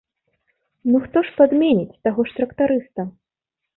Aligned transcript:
Ну 0.93 1.01
хто 1.03 1.23
ж 1.29 1.35
падменіць 1.41 1.99
таго 2.07 2.21
ж 2.31 2.39
трактарыста? 2.39 3.01